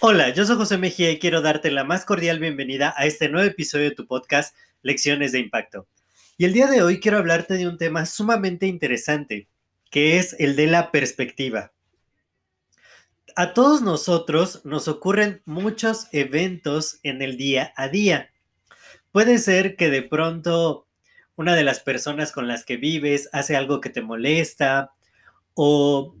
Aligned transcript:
Hola, 0.00 0.32
yo 0.32 0.46
soy 0.46 0.56
José 0.56 0.78
Mejía 0.78 1.10
y 1.10 1.18
quiero 1.18 1.42
darte 1.42 1.70
la 1.72 1.82
más 1.82 2.04
cordial 2.04 2.38
bienvenida 2.38 2.94
a 2.96 3.04
este 3.04 3.28
nuevo 3.28 3.48
episodio 3.48 3.90
de 3.90 3.96
tu 3.96 4.06
podcast 4.06 4.54
Lecciones 4.80 5.32
de 5.32 5.40
Impacto. 5.40 5.88
Y 6.36 6.44
el 6.44 6.52
día 6.52 6.68
de 6.68 6.82
hoy 6.82 7.00
quiero 7.00 7.18
hablarte 7.18 7.54
de 7.54 7.66
un 7.66 7.78
tema 7.78 8.06
sumamente 8.06 8.66
interesante, 8.66 9.48
que 9.90 10.16
es 10.18 10.36
el 10.38 10.54
de 10.54 10.68
la 10.68 10.92
perspectiva. 10.92 11.72
A 13.34 13.54
todos 13.54 13.82
nosotros 13.82 14.64
nos 14.64 14.86
ocurren 14.86 15.42
muchos 15.44 16.06
eventos 16.12 17.00
en 17.02 17.20
el 17.20 17.36
día 17.36 17.72
a 17.76 17.88
día. 17.88 18.30
Puede 19.10 19.38
ser 19.38 19.74
que 19.74 19.90
de 19.90 20.02
pronto 20.02 20.86
una 21.34 21.56
de 21.56 21.64
las 21.64 21.80
personas 21.80 22.30
con 22.30 22.46
las 22.46 22.64
que 22.64 22.76
vives 22.76 23.28
hace 23.32 23.56
algo 23.56 23.80
que 23.80 23.90
te 23.90 24.02
molesta 24.02 24.92
o 25.60 26.14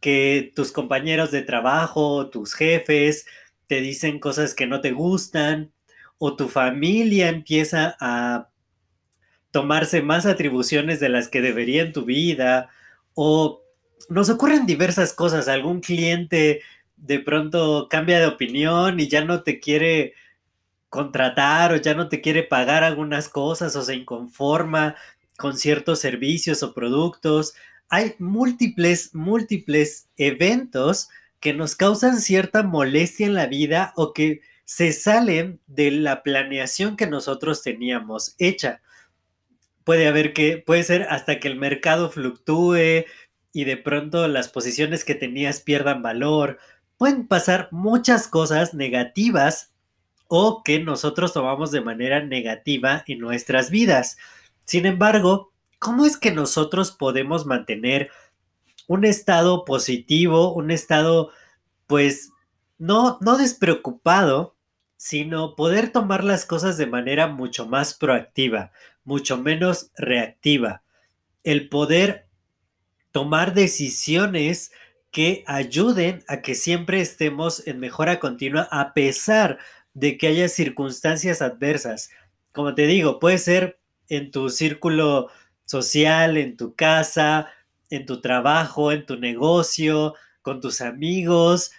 que 0.00 0.52
tus 0.54 0.70
compañeros 0.70 1.32
de 1.32 1.42
trabajo, 1.42 2.30
tus 2.30 2.54
jefes, 2.54 3.26
te 3.66 3.80
dicen 3.80 4.20
cosas 4.20 4.54
que 4.54 4.68
no 4.68 4.80
te 4.80 4.92
gustan, 4.92 5.72
o 6.18 6.36
tu 6.36 6.48
familia 6.48 7.28
empieza 7.28 7.96
a 7.98 8.50
tomarse 9.50 10.00
más 10.00 10.26
atribuciones 10.26 11.00
de 11.00 11.08
las 11.08 11.26
que 11.26 11.40
debería 11.40 11.82
en 11.82 11.92
tu 11.92 12.04
vida, 12.04 12.68
o 13.14 13.64
nos 14.08 14.30
ocurren 14.30 14.64
diversas 14.64 15.12
cosas, 15.12 15.48
algún 15.48 15.80
cliente 15.80 16.62
de 16.96 17.18
pronto 17.18 17.88
cambia 17.90 18.20
de 18.20 18.26
opinión 18.26 19.00
y 19.00 19.08
ya 19.08 19.24
no 19.24 19.42
te 19.42 19.58
quiere 19.58 20.14
contratar 20.88 21.72
o 21.72 21.76
ya 21.78 21.94
no 21.94 22.08
te 22.08 22.20
quiere 22.20 22.44
pagar 22.44 22.84
algunas 22.84 23.28
cosas 23.28 23.74
o 23.74 23.82
se 23.82 23.96
inconforma 23.96 24.94
con 25.36 25.58
ciertos 25.58 25.98
servicios 25.98 26.62
o 26.62 26.72
productos, 26.74 27.54
hay 27.92 28.14
múltiples, 28.18 29.14
múltiples 29.14 30.08
eventos 30.16 31.10
que 31.40 31.52
nos 31.52 31.76
causan 31.76 32.22
cierta 32.22 32.62
molestia 32.62 33.26
en 33.26 33.34
la 33.34 33.46
vida 33.46 33.92
o 33.96 34.14
que 34.14 34.40
se 34.64 34.92
salen 34.92 35.60
de 35.66 35.90
la 35.90 36.22
planeación 36.22 36.96
que 36.96 37.06
nosotros 37.06 37.62
teníamos 37.62 38.34
hecha. 38.38 38.80
Puede 39.84 40.08
haber 40.08 40.32
que, 40.32 40.56
puede 40.56 40.84
ser 40.84 41.02
hasta 41.10 41.38
que 41.38 41.48
el 41.48 41.56
mercado 41.56 42.10
fluctúe 42.10 43.04
y 43.52 43.64
de 43.64 43.76
pronto 43.76 44.26
las 44.26 44.48
posiciones 44.48 45.04
que 45.04 45.14
tenías 45.14 45.60
pierdan 45.60 46.00
valor. 46.00 46.58
Pueden 46.96 47.28
pasar 47.28 47.68
muchas 47.72 48.26
cosas 48.26 48.72
negativas 48.72 49.74
o 50.28 50.62
que 50.62 50.80
nosotros 50.80 51.34
tomamos 51.34 51.70
de 51.70 51.82
manera 51.82 52.24
negativa 52.24 53.04
en 53.06 53.18
nuestras 53.18 53.68
vidas. 53.68 54.16
Sin 54.64 54.86
embargo, 54.86 55.51
¿cómo 55.82 56.06
es 56.06 56.16
que 56.16 56.30
nosotros 56.30 56.92
podemos 56.92 57.44
mantener 57.44 58.08
un 58.86 59.04
estado 59.04 59.64
positivo, 59.64 60.54
un 60.54 60.70
estado, 60.70 61.30
pues, 61.88 62.30
no, 62.78 63.18
no 63.20 63.36
despreocupado, 63.36 64.54
sino 64.96 65.56
poder 65.56 65.90
tomar 65.90 66.22
las 66.22 66.46
cosas 66.46 66.78
de 66.78 66.86
manera 66.86 67.26
mucho 67.26 67.66
más 67.66 67.94
proactiva, 67.94 68.70
mucho 69.02 69.38
menos 69.38 69.90
reactiva? 69.96 70.84
El 71.42 71.68
poder 71.68 72.28
tomar 73.10 73.52
decisiones 73.52 74.70
que 75.10 75.42
ayuden 75.48 76.22
a 76.28 76.42
que 76.42 76.54
siempre 76.54 77.00
estemos 77.00 77.66
en 77.66 77.80
mejora 77.80 78.20
continua 78.20 78.68
a 78.70 78.94
pesar 78.94 79.58
de 79.94 80.16
que 80.16 80.28
haya 80.28 80.48
circunstancias 80.48 81.42
adversas. 81.42 82.10
Como 82.52 82.76
te 82.76 82.86
digo, 82.86 83.18
puede 83.18 83.38
ser 83.38 83.80
en 84.08 84.30
tu 84.30 84.48
círculo 84.48 85.28
social, 85.72 86.36
en 86.36 86.56
tu 86.56 86.74
casa, 86.74 87.48
en 87.90 88.06
tu 88.06 88.20
trabajo, 88.20 88.92
en 88.92 89.06
tu 89.06 89.16
negocio, 89.16 90.14
con 90.42 90.60
tus 90.60 90.80
amigos, 90.80 91.72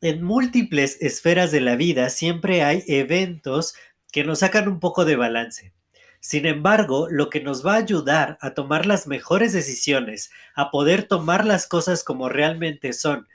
en 0.00 0.22
múltiples 0.22 0.98
esferas 1.00 1.52
de 1.52 1.60
la 1.60 1.76
vida 1.76 2.10
siempre 2.10 2.62
hay 2.62 2.82
eventos 2.86 3.74
que 4.12 4.24
nos 4.24 4.40
sacan 4.40 4.68
un 4.68 4.80
poco 4.80 5.04
de 5.04 5.16
balance. 5.16 5.72
Sin 6.20 6.46
embargo, 6.46 7.08
lo 7.10 7.30
que 7.30 7.40
nos 7.40 7.64
va 7.64 7.74
a 7.74 7.78
ayudar 7.78 8.36
a 8.40 8.52
tomar 8.54 8.84
las 8.84 9.06
mejores 9.06 9.52
decisiones, 9.52 10.30
a 10.54 10.70
poder 10.70 11.04
tomar 11.04 11.44
las 11.44 11.66
cosas 11.66 12.02
como 12.02 12.28
realmente 12.28 12.92
son 12.92 13.28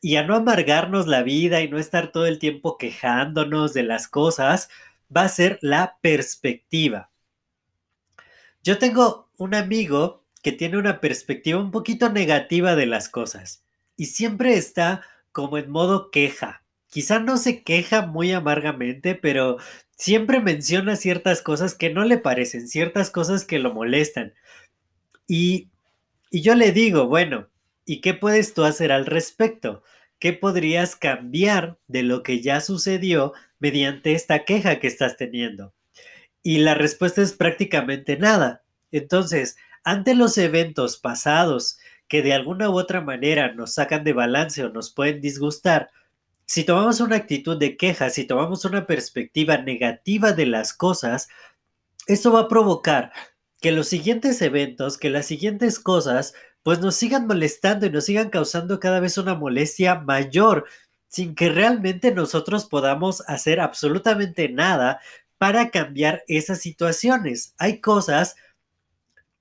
y 0.00 0.16
a 0.16 0.22
no 0.22 0.34
amargarnos 0.34 1.06
la 1.06 1.22
vida 1.22 1.60
y 1.60 1.68
no 1.68 1.78
estar 1.78 2.12
todo 2.12 2.26
el 2.26 2.38
tiempo 2.38 2.76
quejándonos 2.76 3.72
de 3.72 3.82
las 3.82 4.08
cosas, 4.08 4.68
va 5.14 5.22
a 5.22 5.28
ser 5.28 5.58
la 5.62 5.98
perspectiva. 6.02 7.10
Yo 8.62 8.78
tengo 8.78 9.23
un 9.38 9.54
amigo 9.54 10.24
que 10.42 10.52
tiene 10.52 10.78
una 10.78 11.00
perspectiva 11.00 11.60
un 11.60 11.70
poquito 11.70 12.10
negativa 12.10 12.76
de 12.76 12.86
las 12.86 13.08
cosas 13.08 13.64
y 13.96 14.06
siempre 14.06 14.54
está 14.54 15.02
como 15.32 15.58
en 15.58 15.70
modo 15.70 16.10
queja. 16.10 16.62
Quizá 16.88 17.18
no 17.18 17.36
se 17.36 17.62
queja 17.62 18.06
muy 18.06 18.32
amargamente, 18.32 19.14
pero 19.14 19.58
siempre 19.96 20.40
menciona 20.40 20.96
ciertas 20.96 21.42
cosas 21.42 21.74
que 21.74 21.90
no 21.90 22.04
le 22.04 22.18
parecen, 22.18 22.68
ciertas 22.68 23.10
cosas 23.10 23.44
que 23.44 23.58
lo 23.58 23.74
molestan. 23.74 24.34
Y, 25.26 25.70
y 26.30 26.42
yo 26.42 26.54
le 26.54 26.72
digo, 26.72 27.06
bueno, 27.06 27.48
¿y 27.84 28.00
qué 28.00 28.14
puedes 28.14 28.54
tú 28.54 28.64
hacer 28.64 28.92
al 28.92 29.06
respecto? 29.06 29.82
¿Qué 30.18 30.32
podrías 30.32 30.96
cambiar 30.96 31.78
de 31.88 32.02
lo 32.02 32.22
que 32.22 32.40
ya 32.40 32.60
sucedió 32.60 33.32
mediante 33.58 34.12
esta 34.12 34.44
queja 34.44 34.78
que 34.78 34.86
estás 34.86 35.16
teniendo? 35.16 35.74
Y 36.42 36.58
la 36.58 36.74
respuesta 36.74 37.22
es 37.22 37.32
prácticamente 37.32 38.16
nada. 38.16 38.63
Entonces, 38.92 39.56
ante 39.84 40.14
los 40.14 40.38
eventos 40.38 40.96
pasados 40.96 41.78
que 42.08 42.22
de 42.22 42.32
alguna 42.32 42.70
u 42.70 42.78
otra 42.78 43.00
manera 43.00 43.52
nos 43.54 43.74
sacan 43.74 44.04
de 44.04 44.12
balance 44.12 44.64
o 44.64 44.70
nos 44.70 44.92
pueden 44.92 45.20
disgustar, 45.20 45.90
si 46.46 46.64
tomamos 46.64 47.00
una 47.00 47.16
actitud 47.16 47.58
de 47.58 47.76
queja, 47.76 48.10
si 48.10 48.24
tomamos 48.24 48.64
una 48.64 48.86
perspectiva 48.86 49.58
negativa 49.58 50.32
de 50.32 50.46
las 50.46 50.74
cosas, 50.74 51.28
esto 52.06 52.32
va 52.32 52.40
a 52.40 52.48
provocar 52.48 53.12
que 53.60 53.72
los 53.72 53.88
siguientes 53.88 54.42
eventos, 54.42 54.98
que 54.98 55.08
las 55.08 55.26
siguientes 55.26 55.78
cosas, 55.78 56.34
pues 56.62 56.80
nos 56.80 56.96
sigan 56.96 57.26
molestando 57.26 57.86
y 57.86 57.90
nos 57.90 58.04
sigan 58.04 58.28
causando 58.28 58.78
cada 58.78 59.00
vez 59.00 59.16
una 59.16 59.34
molestia 59.34 59.96
mayor, 59.96 60.66
sin 61.08 61.34
que 61.34 61.48
realmente 61.48 62.12
nosotros 62.12 62.66
podamos 62.66 63.22
hacer 63.26 63.60
absolutamente 63.60 64.48
nada 64.48 65.00
para 65.38 65.70
cambiar 65.70 66.24
esas 66.28 66.60
situaciones. 66.60 67.54
Hay 67.56 67.80
cosas 67.80 68.36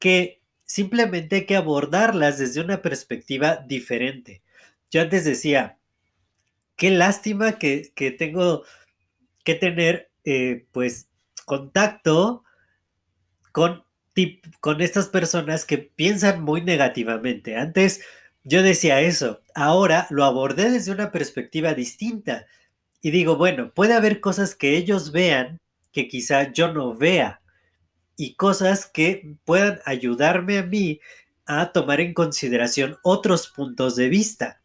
que 0.03 0.41
simplemente 0.65 1.37
hay 1.37 1.45
que 1.45 1.55
abordarlas 1.55 2.37
desde 2.37 2.59
una 2.59 2.81
perspectiva 2.81 3.55
diferente. 3.55 4.43
Yo 4.91 4.99
antes 4.99 5.23
decía, 5.23 5.77
qué 6.75 6.91
lástima 6.91 7.57
que, 7.57 7.93
tengo 8.19 8.65
que 9.45 9.55
tener 9.55 10.11
eh, 10.25 10.65
pues 10.73 11.07
contacto 11.45 12.43
con, 13.53 13.85
con 14.59 14.81
estas 14.81 15.07
personas 15.07 15.63
que 15.63 15.77
piensan 15.77 16.43
muy 16.43 16.61
negativamente. 16.61 17.55
Antes 17.55 18.01
yo 18.43 18.61
decía 18.61 18.99
eso, 18.99 19.39
ahora 19.55 20.05
lo 20.09 20.25
abordé 20.25 20.69
desde 20.69 20.91
una 20.91 21.13
perspectiva 21.13 21.75
distinta 21.75 22.45
y 22.99 23.11
digo, 23.11 23.37
bueno, 23.37 23.71
puede 23.73 23.93
haber 23.93 24.19
cosas 24.19 24.53
que 24.53 24.75
ellos 24.75 25.13
vean 25.13 25.59
que 25.93 26.09
quizá 26.09 26.51
yo 26.51 26.73
no 26.73 26.93
vea 26.93 27.39
y 28.15 28.35
cosas 28.35 28.85
que 28.85 29.35
puedan 29.45 29.79
ayudarme 29.85 30.57
a 30.57 30.63
mí 30.63 30.99
a 31.45 31.71
tomar 31.71 31.99
en 31.99 32.13
consideración 32.13 32.97
otros 33.03 33.47
puntos 33.47 33.95
de 33.95 34.09
vista. 34.09 34.61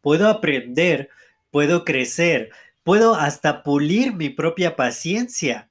Puedo 0.00 0.28
aprender, 0.28 1.10
puedo 1.50 1.84
crecer, 1.84 2.50
puedo 2.82 3.14
hasta 3.14 3.62
pulir 3.62 4.14
mi 4.14 4.30
propia 4.30 4.76
paciencia 4.76 5.68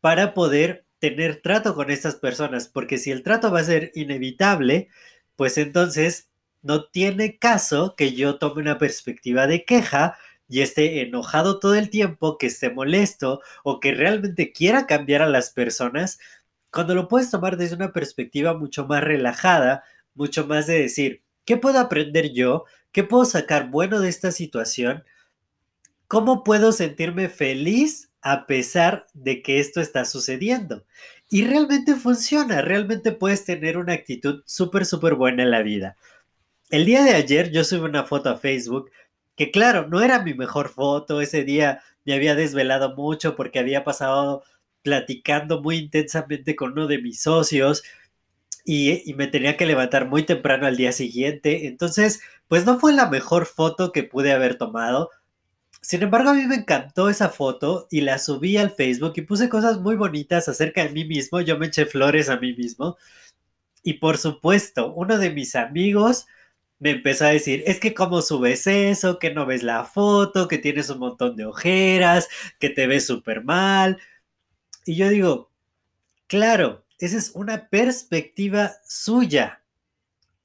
para 0.00 0.34
poder 0.34 0.84
tener 0.98 1.40
trato 1.42 1.74
con 1.74 1.90
estas 1.90 2.16
personas, 2.16 2.68
porque 2.68 2.98
si 2.98 3.10
el 3.10 3.22
trato 3.22 3.50
va 3.50 3.60
a 3.60 3.64
ser 3.64 3.90
inevitable, 3.94 4.88
pues 5.36 5.58
entonces 5.58 6.28
no 6.62 6.86
tiene 6.86 7.38
caso 7.38 7.94
que 7.96 8.14
yo 8.14 8.38
tome 8.38 8.62
una 8.62 8.78
perspectiva 8.78 9.46
de 9.46 9.64
queja 9.64 10.16
y 10.48 10.60
esté 10.60 11.02
enojado 11.02 11.58
todo 11.58 11.74
el 11.74 11.90
tiempo, 11.90 12.38
que 12.38 12.46
esté 12.46 12.70
molesto 12.70 13.40
o 13.62 13.80
que 13.80 13.92
realmente 13.92 14.52
quiera 14.52 14.86
cambiar 14.86 15.22
a 15.22 15.28
las 15.28 15.50
personas, 15.50 16.18
cuando 16.70 16.94
lo 16.94 17.08
puedes 17.08 17.30
tomar 17.30 17.56
desde 17.56 17.76
una 17.76 17.92
perspectiva 17.92 18.54
mucho 18.54 18.86
más 18.86 19.02
relajada, 19.02 19.84
mucho 20.14 20.46
más 20.46 20.66
de 20.66 20.80
decir, 20.80 21.22
¿qué 21.44 21.56
puedo 21.56 21.78
aprender 21.78 22.32
yo? 22.32 22.64
¿Qué 22.92 23.04
puedo 23.04 23.24
sacar 23.24 23.70
bueno 23.70 24.00
de 24.00 24.08
esta 24.08 24.32
situación? 24.32 25.04
¿Cómo 26.08 26.44
puedo 26.44 26.72
sentirme 26.72 27.28
feliz 27.28 28.10
a 28.22 28.46
pesar 28.46 29.06
de 29.14 29.42
que 29.42 29.60
esto 29.60 29.80
está 29.80 30.04
sucediendo? 30.04 30.84
Y 31.28 31.44
realmente 31.44 31.94
funciona, 31.94 32.60
realmente 32.60 33.12
puedes 33.12 33.44
tener 33.44 33.78
una 33.78 33.94
actitud 33.94 34.42
súper, 34.46 34.84
súper 34.84 35.14
buena 35.14 35.42
en 35.42 35.50
la 35.50 35.62
vida. 35.62 35.96
El 36.70 36.86
día 36.86 37.04
de 37.04 37.14
ayer 37.14 37.50
yo 37.50 37.62
subí 37.62 37.80
una 37.80 38.04
foto 38.04 38.30
a 38.30 38.36
Facebook 38.36 38.90
que 39.36 39.50
claro, 39.50 39.88
no 39.88 40.02
era 40.02 40.22
mi 40.22 40.34
mejor 40.34 40.68
foto, 40.68 41.20
ese 41.20 41.44
día 41.44 41.82
me 42.04 42.14
había 42.14 42.34
desvelado 42.34 42.94
mucho 42.94 43.36
porque 43.36 43.58
había 43.58 43.84
pasado 43.84 44.44
platicando 44.82 45.62
muy 45.62 45.78
intensamente 45.78 46.56
con 46.56 46.72
uno 46.72 46.86
de 46.86 46.98
mis 46.98 47.22
socios 47.22 47.82
y, 48.64 49.14
me 49.16 49.26
tenía 49.26 49.56
que 49.56 49.66
levantar 49.66 50.08
muy 50.08 50.24
temprano 50.24 50.66
al 50.66 50.76
día 50.76 50.92
siguiente. 50.92 51.66
Entonces, 51.66 52.20
pues 52.48 52.64
no 52.64 52.78
fue 52.80 52.92
la 52.92 53.08
mejor 53.10 53.46
foto 53.46 53.92
que 53.92 54.04
pude 54.04 54.32
haber 54.32 54.56
tomado. 54.56 55.10
Sin 55.82 56.02
embargo, 56.02 56.30
a 56.30 56.34
mí 56.34 56.46
me 56.46 56.56
encantó 56.56 57.10
esa 57.10 57.28
foto 57.28 57.86
y 57.90 58.00
la 58.00 58.18
subí 58.18 58.56
al 58.56 58.70
Facebook 58.70 59.12
y 59.16 59.22
puse 59.22 59.48
cosas 59.50 59.80
muy 59.80 59.96
bonitas 59.96 60.48
acerca 60.48 60.82
de 60.84 60.90
mí 60.90 61.04
mismo. 61.04 61.40
Yo 61.40 61.58
me 61.58 61.66
eché 61.66 61.86
flores 61.86 62.30
a 62.30 62.38
mí 62.38 62.54
mismo. 62.54 62.96
Y 63.82 63.94
por 63.94 64.16
supuesto, 64.18 64.92
uno 64.94 65.18
de 65.18 65.30
mis 65.30 65.54
amigos 65.56 66.26
me 66.84 66.90
empezó 66.90 67.24
a 67.24 67.30
decir, 67.30 67.64
es 67.66 67.80
que 67.80 67.94
cómo 67.94 68.20
subes 68.20 68.66
eso, 68.66 69.18
que 69.18 69.32
no 69.32 69.46
ves 69.46 69.62
la 69.62 69.84
foto, 69.84 70.48
que 70.48 70.58
tienes 70.58 70.90
un 70.90 70.98
montón 70.98 71.34
de 71.34 71.46
ojeras, 71.46 72.28
que 72.58 72.68
te 72.68 72.86
ves 72.86 73.06
súper 73.06 73.42
mal. 73.42 73.98
Y 74.84 74.96
yo 74.96 75.08
digo, 75.08 75.50
claro, 76.26 76.84
esa 76.98 77.16
es 77.16 77.30
una 77.34 77.70
perspectiva 77.70 78.74
suya. 78.86 79.62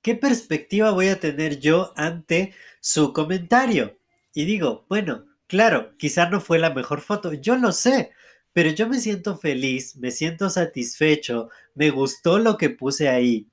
¿Qué 0.02 0.16
perspectiva 0.16 0.92
voy 0.92 1.10
a 1.10 1.20
tener 1.20 1.60
yo 1.60 1.92
ante 1.98 2.54
su 2.80 3.12
comentario? 3.12 3.98
Y 4.34 4.46
digo, 4.46 4.86
bueno, 4.88 5.26
claro, 5.46 5.94
quizá 5.98 6.30
no 6.30 6.40
fue 6.40 6.58
la 6.58 6.74
mejor 6.74 7.02
foto, 7.02 7.34
yo 7.34 7.58
lo 7.58 7.74
sé, 7.74 8.12
pero 8.54 8.70
yo 8.70 8.88
me 8.88 9.00
siento 9.02 9.38
feliz, 9.38 9.98
me 9.98 10.12
siento 10.12 10.50
satisfecho, 10.50 11.50
me 11.76 11.90
gustó 11.90 12.40
lo 12.40 12.58
que 12.58 12.70
puse 12.70 13.10
ahí. 13.10 13.49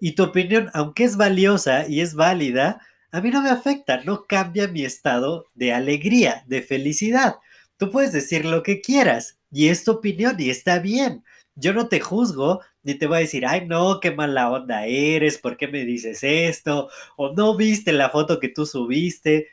Y 0.00 0.12
tu 0.12 0.24
opinión, 0.24 0.70
aunque 0.74 1.04
es 1.04 1.16
valiosa 1.16 1.88
y 1.88 2.00
es 2.00 2.14
válida, 2.14 2.80
a 3.10 3.20
mí 3.20 3.30
no 3.30 3.42
me 3.42 3.50
afecta, 3.50 4.02
no 4.04 4.26
cambia 4.26 4.68
mi 4.68 4.84
estado 4.84 5.46
de 5.54 5.72
alegría, 5.72 6.44
de 6.46 6.62
felicidad. 6.62 7.36
Tú 7.76 7.90
puedes 7.90 8.12
decir 8.12 8.44
lo 8.44 8.62
que 8.62 8.80
quieras 8.80 9.38
y 9.50 9.68
es 9.68 9.84
tu 9.84 9.92
opinión 9.92 10.36
y 10.38 10.50
está 10.50 10.78
bien. 10.78 11.24
Yo 11.54 11.72
no 11.72 11.88
te 11.88 12.00
juzgo 12.00 12.60
ni 12.82 12.94
te 12.94 13.06
voy 13.06 13.16
a 13.16 13.20
decir, 13.20 13.46
ay 13.46 13.66
no, 13.66 14.00
qué 14.00 14.10
mala 14.12 14.50
onda 14.50 14.86
eres, 14.86 15.38
¿por 15.38 15.56
qué 15.56 15.66
me 15.68 15.84
dices 15.84 16.22
esto? 16.22 16.88
O 17.16 17.32
no 17.32 17.56
viste 17.56 17.92
la 17.92 18.10
foto 18.10 18.38
que 18.38 18.48
tú 18.48 18.66
subiste. 18.66 19.48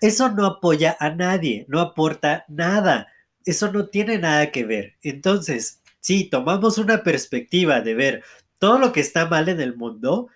Eso 0.00 0.30
no 0.30 0.46
apoya 0.46 0.96
a 0.98 1.10
nadie, 1.10 1.64
no 1.68 1.80
aporta 1.80 2.44
nada. 2.48 3.08
Eso 3.44 3.70
no 3.72 3.86
tiene 3.88 4.18
nada 4.18 4.50
que 4.50 4.64
ver. 4.64 4.96
Entonces, 5.02 5.82
si 6.00 6.28
tomamos 6.28 6.78
una 6.78 7.02
perspectiva 7.02 7.80
de 7.80 7.94
ver 7.94 8.24
todo 8.58 8.78
lo 8.78 8.92
que 8.92 9.00
está 9.00 9.26
mal 9.26 9.48
en 9.48 9.60
el 9.60 9.76
mundo, 9.76 10.28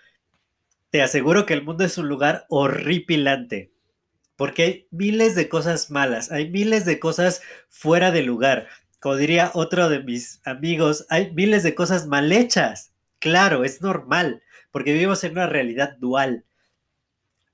te 0.91 1.03
aseguro 1.03 1.47
que 1.47 1.55
el 1.55 1.63
mundo 1.63 1.85
es 1.85 1.99
un 1.99 2.09
lugar 2.09 2.47
horripilante. 2.49 3.73
Porque 4.37 4.63
hay 4.63 4.87
miles 4.91 5.35
de 5.35 5.49
cosas 5.49 5.91
malas, 5.91 6.33
hay 6.33 6.51
miles 6.51 6.85
de 6.85 6.99
cosas 6.99 7.43
fuera 7.69 8.11
de 8.11 8.23
lugar. 8.23 8.69
Como 8.99 9.17
diría 9.17 9.51
otro 9.55 9.89
de 9.89 10.03
mis 10.03 10.41
amigos, 10.45 11.07
hay 11.11 11.33
miles 11.33 11.63
de 11.63 11.75
cosas 11.75 12.07
mal 12.07 12.33
hechas. 12.33 12.93
Claro, 13.19 13.65
es 13.65 13.83
normal, 13.83 14.43
porque 14.71 14.93
vivimos 14.93 15.23
en 15.25 15.33
una 15.33 15.47
realidad 15.47 15.97
dual. 15.99 16.45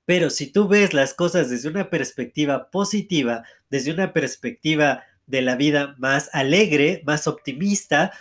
Pero 0.05 0.29
si 0.29 0.47
tú 0.47 0.69
ves 0.69 0.93
las 0.93 1.13
cosas 1.13 1.49
desde 1.49 1.67
una 1.67 1.89
perspectiva 1.89 2.71
positiva, 2.71 3.43
desde 3.69 3.91
una 3.91 4.13
perspectiva 4.13 5.03
de 5.25 5.41
la 5.41 5.57
vida 5.57 5.95
más 5.97 6.29
alegre, 6.33 7.03
más 7.05 7.27
optimista, 7.27 8.13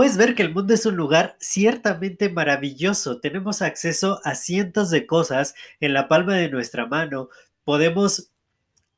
puedes 0.00 0.16
ver 0.16 0.34
que 0.34 0.40
el 0.40 0.54
mundo 0.54 0.72
es 0.72 0.86
un 0.86 0.96
lugar 0.96 1.36
ciertamente 1.40 2.30
maravilloso. 2.30 3.20
Tenemos 3.20 3.60
acceso 3.60 4.18
a 4.24 4.34
cientos 4.34 4.88
de 4.88 5.04
cosas 5.04 5.54
en 5.78 5.92
la 5.92 6.08
palma 6.08 6.36
de 6.36 6.48
nuestra 6.48 6.86
mano. 6.86 7.28
Podemos 7.64 8.30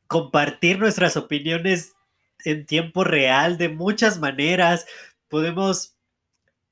compartir 0.07 0.79
nuestras 0.79 1.17
opiniones 1.17 1.95
en 2.45 2.67
tiempo 2.67 3.03
real 3.03 3.59
de 3.59 3.69
muchas 3.69 4.21
maneras. 4.21 4.87
Podemos 5.27 5.97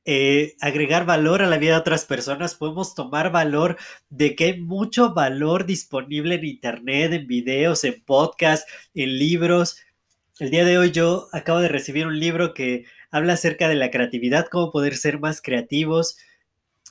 eh, 0.05 0.55
agregar 0.61 1.07
valor 1.07 1.43
a 1.43 1.49
la 1.49 1.59
vida 1.59 1.73
de 1.73 1.81
otras 1.81 2.05
personas. 2.05 2.55
Podemos 2.55 2.95
tomar 2.95 3.33
valor 3.33 3.79
de 4.11 4.37
que 4.37 4.45
hay 4.45 4.61
mucho 4.61 5.13
valor 5.13 5.67
disponible 5.67 6.37
en 6.37 6.45
Internet, 6.45 7.13
en 7.15 7.27
videos, 7.27 7.83
en 7.83 8.01
podcasts, 8.05 8.71
en 8.95 9.19
libros. 9.19 9.79
El 10.39 10.51
día 10.51 10.65
de 10.65 10.79
hoy 10.79 10.93
yo 10.93 11.27
acabo 11.33 11.59
de 11.59 11.69
recibir 11.69 12.07
un 12.07 12.21
libro 12.21 12.55
que 12.55 12.85
habla 13.11 13.35
acerca 13.35 13.69
de 13.69 13.75
la 13.75 13.91
creatividad, 13.91 14.49
cómo 14.51 14.71
poder 14.71 14.97
ser 14.97 15.19
más 15.19 15.43
creativos. 15.43 16.17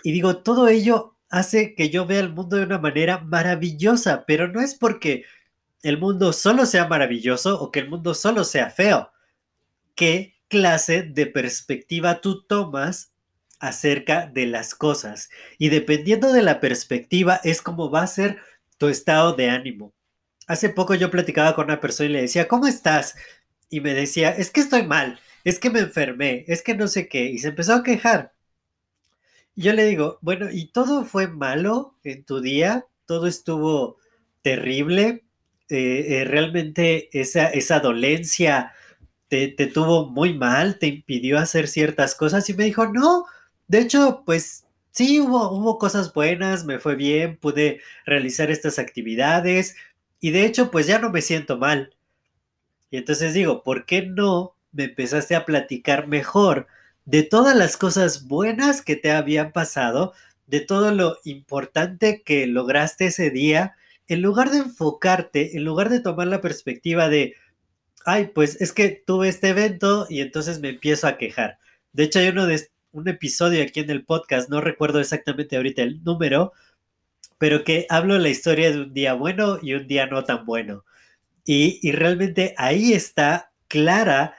Y 0.04 0.12
digo, 0.12 0.38
todo 0.38 0.68
ello 0.68 1.16
hace 1.30 1.76
que 1.76 1.90
yo 1.90 2.06
vea 2.06 2.20
el 2.20 2.34
mundo 2.34 2.58
de 2.58 2.64
una 2.64 2.80
manera 2.80 3.20
maravillosa, 3.20 4.26
pero 4.26 4.48
no 4.48 4.62
es 4.62 4.76
porque 4.76 5.26
el 5.84 5.98
mundo 5.98 6.34
solo 6.34 6.66
sea 6.66 6.88
maravilloso 6.88 7.62
o 7.62 7.72
que 7.72 7.80
el 7.80 7.90
mundo 7.90 8.14
solo 8.14 8.44
sea 8.44 8.70
feo. 8.70 9.12
¿Qué 9.96 10.36
clase 10.48 11.04
de 11.04 11.26
perspectiva 11.26 12.22
tú 12.22 12.44
tomas 12.44 13.14
acerca 13.60 14.28
de 14.28 14.46
las 14.46 14.76
cosas? 14.76 15.30
Y 15.58 15.70
dependiendo 15.70 16.34
de 16.34 16.42
la 16.42 16.60
perspectiva 16.60 17.40
es 17.44 17.62
como 17.62 17.90
va 17.92 18.04
a 18.04 18.08
ser 18.08 18.40
tu 18.78 18.88
estado 18.88 19.34
de 19.34 19.50
ánimo. 19.50 19.94
Hace 20.48 20.70
poco 20.70 20.96
yo 20.96 21.12
platicaba 21.12 21.54
con 21.54 21.66
una 21.66 21.80
persona 21.80 22.10
y 22.10 22.14
le 22.14 22.22
decía, 22.22 22.48
¿cómo 22.48 22.66
estás? 22.66 23.16
Y 23.70 23.82
me 23.82 23.94
decía, 23.94 24.32
es 24.32 24.50
que 24.50 24.62
estoy 24.62 24.84
mal 24.84 25.20
es 25.44 25.60
que 25.60 25.70
me 25.70 25.80
enfermé, 25.80 26.46
es 26.48 26.62
que 26.62 26.76
no 26.76 26.88
sé 26.88 27.08
qué, 27.08 27.26
y 27.26 27.40
se 27.40 27.50
empezó 27.50 27.74
a 27.76 27.84
quejar. 27.84 28.34
yo 29.56 29.74
le 29.74 29.86
digo, 29.86 30.20
bueno, 30.22 30.48
¿y 30.52 30.72
todo 30.72 31.04
fue 31.06 31.28
malo 31.28 31.96
en 32.04 32.24
tu 32.24 32.40
día? 32.42 32.86
¿Todo 33.06 33.28
estuvo 33.28 33.98
terrible? 34.42 35.26
Eh, 35.70 36.22
eh, 36.22 36.24
¿Realmente 36.26 37.10
esa, 37.20 37.48
esa 37.50 37.80
dolencia 37.80 38.74
te, 39.28 39.50
te 39.50 39.68
tuvo 39.68 40.08
muy 40.10 40.34
mal? 40.38 40.80
¿Te 40.80 40.88
impidió 40.88 41.40
hacer 41.40 41.68
ciertas 41.68 42.16
cosas? 42.16 42.50
Y 42.50 42.54
me 42.54 42.66
dijo, 42.66 42.88
no, 42.88 43.26
de 43.68 43.80
hecho, 43.80 44.24
pues 44.26 44.66
sí, 44.92 45.20
hubo, 45.20 45.52
hubo 45.52 45.78
cosas 45.78 46.14
buenas, 46.14 46.66
me 46.66 46.80
fue 46.80 46.96
bien, 46.96 47.38
pude 47.38 47.82
realizar 48.06 48.52
estas 48.52 48.80
actividades 48.80 49.76
y 50.20 50.32
de 50.32 50.46
hecho, 50.46 50.72
pues 50.72 50.88
ya 50.88 51.00
no 51.00 51.10
me 51.12 51.22
siento 51.22 51.58
mal. 51.58 51.96
Y 52.92 52.98
entonces 52.98 53.34
digo, 53.34 53.64
¿por 53.64 53.86
qué 53.86 54.04
no 54.04 54.56
me 54.72 54.86
empezaste 54.86 55.36
a 55.36 55.46
platicar 55.46 56.08
mejor 56.08 56.68
de 57.06 57.24
todas 57.24 57.56
las 57.56 57.78
cosas 57.78 58.28
buenas 58.28 58.82
que 58.82 58.96
te 58.96 59.12
habían 59.12 59.52
pasado, 59.52 60.14
de 60.46 60.60
todo 60.60 60.92
lo 60.92 61.18
importante 61.24 62.22
que 62.24 62.46
lograste 62.48 63.08
ese 63.08 63.32
día, 63.32 63.76
en 64.08 64.22
lugar 64.22 64.52
de 64.52 64.60
enfocarte, 64.60 65.56
en 65.58 65.64
lugar 65.64 65.90
de 65.90 66.00
tomar 66.00 66.28
la 66.28 66.42
perspectiva 66.42 67.10
de, 67.10 67.36
ay, 68.06 68.32
pues 68.34 68.60
es 68.62 68.74
que 68.74 68.90
tuve 68.90 69.30
este 69.30 69.50
evento 69.50 70.08
y 70.10 70.22
entonces 70.22 70.60
me 70.60 70.70
empiezo 70.70 71.08
a 71.08 71.18
quejar. 71.18 71.58
De 71.94 72.04
hecho, 72.04 72.20
hay 72.20 72.30
uno 72.30 72.46
de 72.48 72.70
un 72.92 73.08
episodio 73.08 73.62
aquí 73.64 73.80
en 73.80 73.90
el 73.90 74.06
podcast, 74.06 74.50
no 74.50 74.62
recuerdo 74.62 75.00
exactamente 75.00 75.58
ahorita 75.58 75.84
el 75.84 76.04
número, 76.04 76.54
pero 77.38 77.64
que 77.64 77.86
hablo 77.90 78.18
la 78.18 78.30
historia 78.30 78.72
de 78.72 78.82
un 78.82 78.94
día 78.94 79.14
bueno 79.14 79.60
y 79.62 79.74
un 79.74 79.88
día 79.88 80.08
no 80.08 80.24
tan 80.24 80.46
bueno. 80.46 80.86
Y, 81.46 81.80
y 81.82 81.92
realmente 81.92 82.54
ahí 82.58 82.94
está 82.94 83.52
clara 83.68 84.36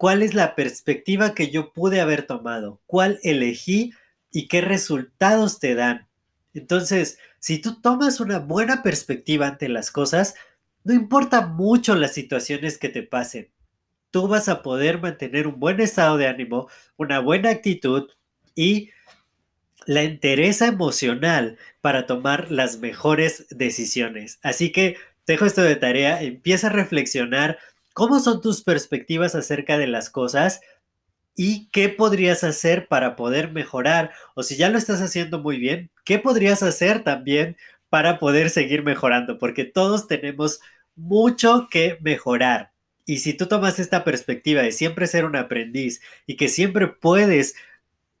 cuál 0.00 0.22
es 0.22 0.32
la 0.32 0.54
perspectiva 0.54 1.34
que 1.34 1.50
yo 1.50 1.74
pude 1.74 2.00
haber 2.00 2.22
tomado, 2.22 2.80
cuál 2.86 3.20
elegí 3.22 3.92
y 4.32 4.48
qué 4.48 4.62
resultados 4.62 5.58
te 5.58 5.74
dan. 5.74 6.08
Entonces, 6.54 7.18
si 7.38 7.58
tú 7.58 7.82
tomas 7.82 8.18
una 8.18 8.38
buena 8.38 8.82
perspectiva 8.82 9.46
ante 9.46 9.68
las 9.68 9.90
cosas, 9.90 10.36
no 10.84 10.94
importa 10.94 11.46
mucho 11.46 11.96
las 11.96 12.14
situaciones 12.14 12.78
que 12.78 12.88
te 12.88 13.02
pasen. 13.02 13.50
Tú 14.10 14.26
vas 14.26 14.48
a 14.48 14.62
poder 14.62 15.02
mantener 15.02 15.46
un 15.46 15.60
buen 15.60 15.80
estado 15.80 16.16
de 16.16 16.28
ánimo, 16.28 16.70
una 16.96 17.18
buena 17.18 17.50
actitud 17.50 18.08
y 18.54 18.88
la 19.84 20.00
entereza 20.00 20.66
emocional 20.66 21.58
para 21.82 22.06
tomar 22.06 22.50
las 22.50 22.78
mejores 22.78 23.48
decisiones. 23.50 24.38
Así 24.40 24.72
que 24.72 24.96
dejo 25.26 25.44
esto 25.44 25.60
de 25.60 25.76
tarea, 25.76 26.22
empieza 26.22 26.68
a 26.68 26.70
reflexionar 26.70 27.58
¿Cómo 28.00 28.18
son 28.18 28.40
tus 28.40 28.62
perspectivas 28.62 29.34
acerca 29.34 29.76
de 29.76 29.86
las 29.86 30.08
cosas? 30.08 30.62
¿Y 31.36 31.68
qué 31.68 31.90
podrías 31.90 32.44
hacer 32.44 32.88
para 32.88 33.14
poder 33.14 33.52
mejorar? 33.52 34.12
O 34.34 34.42
si 34.42 34.56
ya 34.56 34.70
lo 34.70 34.78
estás 34.78 35.02
haciendo 35.02 35.40
muy 35.40 35.58
bien, 35.58 35.90
¿qué 36.06 36.18
podrías 36.18 36.62
hacer 36.62 37.04
también 37.04 37.58
para 37.90 38.18
poder 38.18 38.48
seguir 38.48 38.82
mejorando? 38.84 39.36
Porque 39.36 39.66
todos 39.66 40.08
tenemos 40.08 40.62
mucho 40.96 41.68
que 41.70 41.98
mejorar. 42.00 42.72
Y 43.04 43.18
si 43.18 43.34
tú 43.34 43.48
tomas 43.48 43.78
esta 43.78 44.02
perspectiva 44.02 44.62
de 44.62 44.72
siempre 44.72 45.06
ser 45.06 45.26
un 45.26 45.36
aprendiz 45.36 46.00
y 46.26 46.36
que 46.36 46.48
siempre 46.48 46.86
puedes 46.86 47.54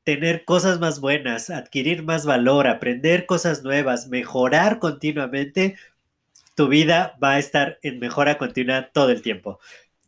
tener 0.04 0.44
cosas 0.44 0.78
más 0.78 1.00
buenas, 1.00 1.48
adquirir 1.48 2.02
más 2.02 2.26
valor, 2.26 2.66
aprender 2.66 3.24
cosas 3.24 3.62
nuevas, 3.62 4.08
mejorar 4.08 4.78
continuamente, 4.78 5.76
tu 6.60 6.68
vida 6.68 7.16
va 7.24 7.32
a 7.32 7.38
estar 7.38 7.78
en 7.80 8.00
mejora 8.00 8.36
continua 8.36 8.90
todo 8.92 9.08
el 9.08 9.22
tiempo. 9.22 9.60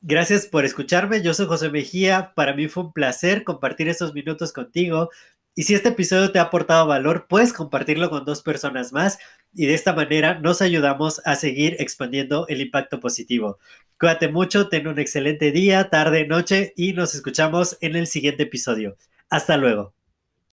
Gracias 0.02 0.46
por 0.46 0.66
escucharme. 0.66 1.22
Yo 1.22 1.32
soy 1.32 1.46
José 1.46 1.70
Mejía. 1.70 2.34
Para 2.34 2.52
mí 2.52 2.68
fue 2.68 2.82
un 2.82 2.92
placer 2.92 3.42
compartir 3.42 3.88
estos 3.88 4.12
minutos 4.12 4.52
contigo. 4.52 5.08
Y 5.54 5.62
si 5.62 5.72
este 5.72 5.88
episodio 5.88 6.30
te 6.30 6.38
ha 6.38 6.42
aportado 6.42 6.86
valor, 6.86 7.24
puedes 7.26 7.54
compartirlo 7.54 8.10
con 8.10 8.26
dos 8.26 8.42
personas 8.42 8.92
más 8.92 9.18
y 9.54 9.64
de 9.64 9.72
esta 9.72 9.94
manera 9.94 10.40
nos 10.40 10.60
ayudamos 10.60 11.22
a 11.24 11.36
seguir 11.36 11.76
expandiendo 11.78 12.46
el 12.48 12.60
impacto 12.60 13.00
positivo. 13.00 13.58
Cuídate 13.98 14.28
mucho, 14.28 14.68
ten 14.68 14.88
un 14.88 14.98
excelente 14.98 15.52
día, 15.52 15.88
tarde, 15.88 16.26
noche 16.26 16.74
y 16.76 16.92
nos 16.92 17.14
escuchamos 17.14 17.78
en 17.80 17.96
el 17.96 18.06
siguiente 18.08 18.42
episodio. 18.42 18.98
Hasta 19.30 19.56
luego. 19.56 19.94